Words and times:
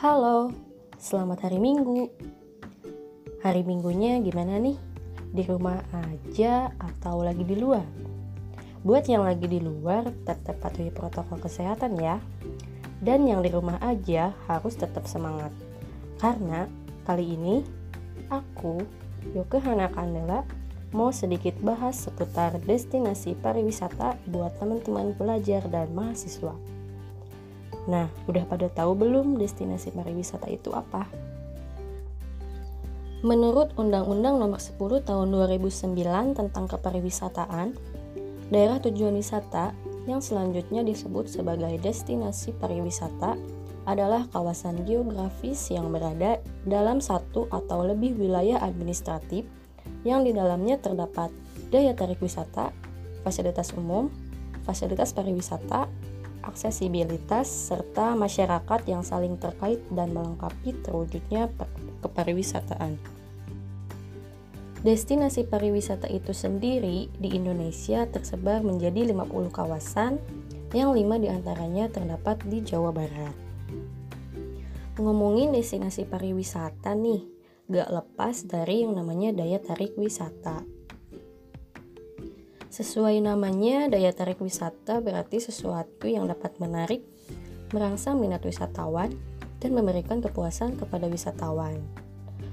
Halo, 0.00 0.48
selamat 0.96 1.44
hari 1.44 1.60
Minggu. 1.60 2.08
Hari 3.44 3.60
Minggunya 3.68 4.16
gimana 4.24 4.56
nih? 4.56 4.80
Di 5.28 5.44
rumah 5.44 5.76
aja 5.92 6.72
atau 6.80 7.20
lagi 7.20 7.44
di 7.44 7.60
luar? 7.60 7.84
Buat 8.80 9.12
yang 9.12 9.28
lagi 9.28 9.44
di 9.44 9.60
luar, 9.60 10.08
tetap 10.24 10.56
patuhi 10.56 10.88
protokol 10.88 11.36
kesehatan 11.44 12.00
ya. 12.00 12.16
Dan 12.96 13.28
yang 13.28 13.44
di 13.44 13.52
rumah 13.52 13.76
aja 13.84 14.32
harus 14.48 14.72
tetap 14.72 15.04
semangat. 15.04 15.52
Karena 16.16 16.64
kali 17.04 17.36
ini 17.36 17.60
aku, 18.32 18.80
Yoke 19.36 19.60
Hana 19.60 19.92
Kandela, 19.92 20.48
mau 20.96 21.12
sedikit 21.12 21.60
bahas 21.60 22.08
seputar 22.08 22.56
destinasi 22.64 23.36
pariwisata 23.36 24.16
buat 24.32 24.56
teman-teman 24.56 25.12
pelajar 25.12 25.60
dan 25.68 25.92
mahasiswa. 25.92 26.79
Nah, 27.88 28.12
udah 28.28 28.44
pada 28.44 28.68
tahu 28.68 28.92
belum 28.98 29.40
destinasi 29.40 29.94
pariwisata 29.96 30.50
itu 30.52 30.74
apa? 30.74 31.08
Menurut 33.20 33.76
Undang-Undang 33.76 34.40
Nomor 34.40 34.60
10 34.60 35.04
Tahun 35.04 35.28
2009 35.28 35.92
tentang 36.32 36.64
Kepariwisataan, 36.64 37.76
daerah 38.48 38.80
tujuan 38.80 39.12
wisata 39.12 39.76
yang 40.08 40.24
selanjutnya 40.24 40.80
disebut 40.80 41.28
sebagai 41.28 41.76
destinasi 41.84 42.56
pariwisata 42.56 43.36
adalah 43.84 44.24
kawasan 44.32 44.84
geografis 44.88 45.68
yang 45.68 45.92
berada 45.92 46.40
dalam 46.64 47.00
satu 47.00 47.48
atau 47.52 47.84
lebih 47.84 48.16
wilayah 48.16 48.60
administratif 48.64 49.44
yang 50.04 50.24
di 50.24 50.32
dalamnya 50.32 50.80
terdapat 50.80 51.28
daya 51.68 51.92
tarik 51.92 52.20
wisata, 52.24 52.72
fasilitas 53.20 53.72
umum, 53.76 54.08
fasilitas 54.64 55.12
pariwisata, 55.12 55.88
aksesibilitas, 56.44 57.46
serta 57.46 58.16
masyarakat 58.16 58.80
yang 58.88 59.04
saling 59.04 59.36
terkait 59.36 59.80
dan 59.92 60.12
melengkapi 60.14 60.76
terwujudnya 60.84 61.52
kepariwisataan. 62.00 62.96
Destinasi 64.80 65.44
pariwisata 65.44 66.08
itu 66.08 66.32
sendiri 66.32 67.12
di 67.20 67.36
Indonesia 67.36 68.08
tersebar 68.08 68.64
menjadi 68.64 69.12
50 69.12 69.52
kawasan 69.52 70.16
yang 70.72 70.96
lima 70.96 71.20
di 71.20 71.28
antaranya 71.28 71.92
terdapat 71.92 72.40
di 72.48 72.64
Jawa 72.64 72.88
Barat. 72.88 73.36
Ngomongin 74.96 75.52
destinasi 75.52 76.08
pariwisata 76.08 76.96
nih, 76.96 77.28
gak 77.68 77.92
lepas 77.92 78.48
dari 78.48 78.80
yang 78.88 78.96
namanya 78.96 79.36
daya 79.36 79.60
tarik 79.60 79.96
wisata. 80.00 80.64
Sesuai 82.70 83.18
namanya, 83.18 83.90
daya 83.90 84.14
tarik 84.14 84.38
wisata 84.38 85.02
berarti 85.02 85.42
sesuatu 85.42 86.06
yang 86.06 86.30
dapat 86.30 86.54
menarik, 86.62 87.02
merangsang 87.74 88.22
minat 88.22 88.46
wisatawan, 88.46 89.10
dan 89.58 89.74
memberikan 89.74 90.22
kepuasan 90.22 90.78
kepada 90.78 91.10
wisatawan. 91.10 91.82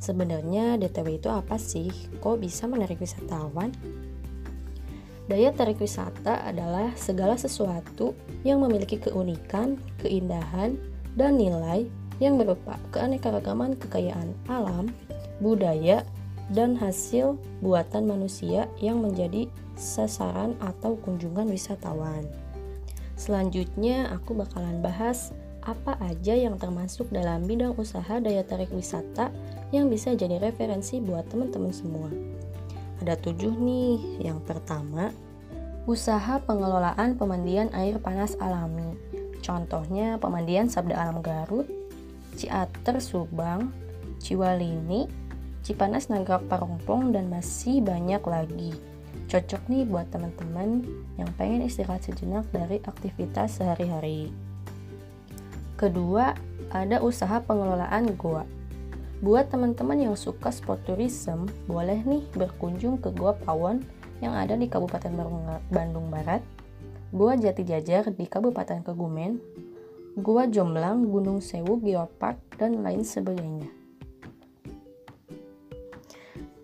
Sebenarnya 0.00 0.80
DTW 0.80 1.20
itu 1.20 1.28
apa 1.28 1.60
sih? 1.60 1.92
Kok 2.24 2.40
bisa 2.40 2.64
menarik 2.64 2.96
wisatawan? 2.96 3.68
Daya 5.28 5.52
tarik 5.52 5.76
wisata 5.76 6.40
adalah 6.40 6.88
segala 6.96 7.36
sesuatu 7.36 8.16
yang 8.48 8.64
memiliki 8.64 8.96
keunikan, 8.96 9.76
keindahan, 10.00 10.80
dan 11.20 11.36
nilai 11.36 11.84
yang 12.16 12.40
berupa 12.40 12.80
keanekaragaman 12.96 13.76
kekayaan 13.76 14.32
alam, 14.48 14.88
budaya, 15.44 16.00
dan 16.52 16.76
hasil 16.76 17.36
buatan 17.60 18.08
manusia 18.08 18.68
yang 18.80 19.04
menjadi 19.04 19.48
sasaran 19.76 20.56
atau 20.58 20.96
kunjungan 21.00 21.48
wisatawan. 21.48 22.24
Selanjutnya, 23.18 24.14
aku 24.14 24.34
bakalan 24.38 24.78
bahas 24.78 25.34
apa 25.66 26.00
aja 26.00 26.32
yang 26.32 26.56
termasuk 26.56 27.10
dalam 27.12 27.44
bidang 27.44 27.76
usaha 27.76 28.22
daya 28.22 28.40
tarik 28.46 28.72
wisata 28.72 29.28
yang 29.74 29.92
bisa 29.92 30.16
jadi 30.16 30.40
referensi 30.40 30.96
buat 31.02 31.28
teman-teman 31.28 31.74
semua. 31.74 32.08
Ada 33.04 33.20
tujuh 33.20 33.52
nih. 33.52 34.22
Yang 34.24 34.40
pertama, 34.48 35.12
usaha 35.84 36.40
pengelolaan 36.40 37.20
pemandian 37.20 37.68
air 37.76 38.00
panas 38.00 38.34
alami. 38.40 38.96
Contohnya 39.44 40.18
pemandian 40.18 40.66
Sabda 40.66 40.98
Alam 40.98 41.20
Garut, 41.22 41.68
Ciater 42.34 42.98
Subang, 42.98 43.70
Ciwalini, 44.18 45.06
Cipanas 45.62 46.08
Nagrak 46.12 46.46
Parongpong, 46.46 47.12
dan 47.14 47.30
masih 47.32 47.80
banyak 47.82 48.22
lagi. 48.24 48.72
Cocok 49.28 49.68
nih 49.68 49.84
buat 49.84 50.08
teman-teman 50.08 50.84
yang 51.20 51.28
pengen 51.36 51.64
istirahat 51.68 52.00
sejenak 52.00 52.48
dari 52.48 52.80
aktivitas 52.84 53.60
sehari-hari. 53.60 54.32
Kedua, 55.78 56.32
ada 56.74 56.98
usaha 57.04 57.38
pengelolaan 57.44 58.18
goa. 58.18 58.48
Buat 59.18 59.50
teman-teman 59.50 59.98
yang 59.98 60.14
suka 60.14 60.50
sport 60.50 60.82
tourism, 60.86 61.50
boleh 61.66 62.02
nih 62.06 62.22
berkunjung 62.34 63.02
ke 63.02 63.10
Goa 63.14 63.34
Pawon 63.34 63.82
yang 64.22 64.34
ada 64.34 64.58
di 64.58 64.66
Kabupaten 64.70 65.10
Bandung 65.70 66.10
Barat, 66.10 66.42
Goa 67.14 67.38
Jati 67.38 67.62
Jajar 67.62 68.10
di 68.10 68.26
Kabupaten 68.26 68.82
Kebumen, 68.82 69.38
Goa 70.18 70.50
Jomblang, 70.50 71.06
Gunung 71.06 71.38
Sewu, 71.38 71.78
Geopark, 71.78 72.38
dan 72.58 72.82
lain 72.82 73.06
sebagainya. 73.06 73.77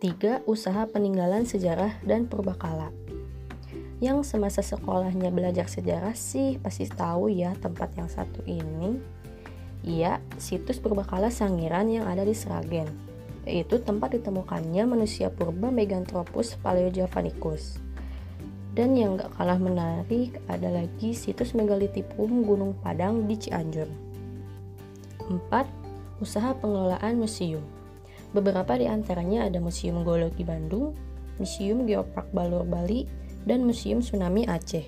Tiga, 0.00 0.40
usaha 0.48 0.88
peninggalan 0.88 1.44
sejarah 1.44 2.00
dan 2.08 2.24
purbakala 2.24 2.88
yang 4.00 4.24
semasa 4.24 4.64
sekolahnya 4.64 5.28
belajar 5.28 5.68
sejarah 5.68 6.16
sih 6.16 6.56
pasti 6.56 6.88
tahu 6.88 7.28
ya 7.28 7.52
tempat 7.60 7.92
yang 8.00 8.08
satu 8.08 8.40
ini. 8.48 8.96
Iya, 9.84 10.24
situs 10.40 10.80
purbakala 10.80 11.28
Sangiran 11.28 11.88
yang 11.88 12.08
ada 12.08 12.24
di 12.24 12.32
Sragen, 12.32 12.88
yaitu 13.44 13.80
tempat 13.80 14.16
ditemukannya 14.16 14.88
manusia 14.88 15.28
purba 15.28 15.68
Meganthropus 15.68 16.56
paleojavanicus. 16.64 17.80
Dan 18.72 18.96
yang 18.96 19.20
gak 19.20 19.36
kalah 19.36 19.60
menarik 19.60 20.40
ada 20.48 20.68
lagi 20.72 21.12
situs 21.12 21.52
megalitikum 21.52 22.44
Gunung 22.44 22.76
Padang 22.80 23.28
di 23.28 23.36
Cianjur. 23.36 23.88
4. 25.28 26.24
Usaha 26.24 26.56
pengelolaan 26.56 27.20
museum. 27.20 27.79
Beberapa 28.30 28.78
di 28.78 28.86
antaranya 28.86 29.50
ada 29.50 29.58
Museum 29.58 30.06
Geologi 30.06 30.46
Bandung, 30.46 30.94
Museum 31.42 31.82
Geopark 31.82 32.30
Balur 32.30 32.62
Bali, 32.62 33.08
dan 33.42 33.66
Museum 33.66 33.98
Tsunami 33.98 34.46
Aceh. 34.46 34.86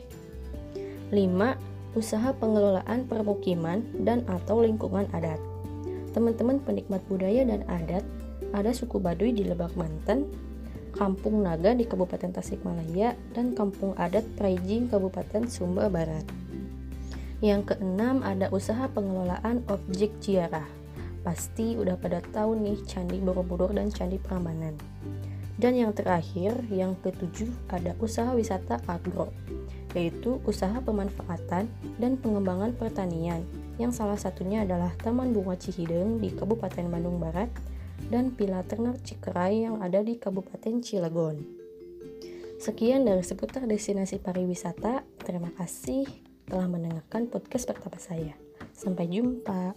5. 1.11 1.99
Usaha 1.99 2.31
pengelolaan 2.39 3.05
permukiman 3.05 3.85
dan 4.07 4.25
atau 4.31 4.63
lingkungan 4.63 5.11
adat. 5.11 5.43
Teman-teman 6.15 6.63
penikmat 6.63 7.03
budaya 7.11 7.43
dan 7.45 7.67
adat, 7.67 8.05
ada 8.53 8.71
suku 8.71 9.01
Baduy 9.01 9.33
di 9.33 9.49
Lebak 9.49 9.75
Banten, 9.75 10.29
Kampung 10.93 11.41
Naga 11.41 11.73
di 11.73 11.89
Kabupaten 11.89 12.37
Tasikmalaya, 12.37 13.17
dan 13.33 13.57
Kampung 13.57 13.97
Adat 13.97 14.29
Praijing 14.37 14.93
Kabupaten 14.93 15.49
Sumba 15.49 15.89
Barat. 15.89 16.25
Yang 17.41 17.75
keenam 17.75 18.21
ada 18.23 18.53
usaha 18.53 18.87
pengelolaan 18.93 19.65
objek 19.67 20.15
ziarah. 20.21 20.82
Pasti 21.23 21.79
udah 21.79 21.95
pada 21.99 22.19
tahu 22.19 22.59
nih 22.59 22.83
Candi 22.87 23.23
Borobudur 23.23 23.71
dan 23.71 23.95
Candi 23.95 24.19
Prambanan. 24.19 24.75
Dan 25.55 25.79
yang 25.79 25.95
terakhir, 25.95 26.59
yang 26.75 26.99
ketujuh 26.99 27.47
ada 27.71 27.95
usaha 28.03 28.35
wisata 28.35 28.83
agro, 28.91 29.31
yaitu 29.95 30.43
usaha 30.43 30.75
pemanfaatan 30.83 31.71
dan 32.03 32.19
pengembangan 32.19 32.75
pertanian, 32.75 33.47
yang 33.79 33.95
salah 33.95 34.19
satunya 34.19 34.67
adalah 34.67 34.91
Taman 34.99 35.31
Bunga 35.31 35.55
Cihideng 35.55 36.19
di 36.19 36.35
Kabupaten 36.35 36.91
Bandung 36.91 37.23
Barat 37.23 37.49
dan 38.11 38.35
Pila 38.35 38.67
Ternak 38.67 39.07
Cikerai 39.07 39.71
yang 39.71 39.79
ada 39.79 40.03
di 40.03 40.19
Kabupaten 40.19 40.83
Cilegon. 40.83 41.63
Sekian 42.63 43.03
dari 43.03 43.27
seputar 43.27 43.67
destinasi 43.67 44.23
pariwisata. 44.23 45.03
Terima 45.19 45.51
kasih 45.59 46.07
telah 46.47 46.71
mendengarkan 46.71 47.27
podcast 47.27 47.67
pertama 47.67 47.99
saya. 47.99 48.35
Sampai 48.71 49.11
jumpa. 49.11 49.75